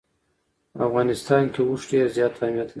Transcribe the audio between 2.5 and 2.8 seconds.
لري.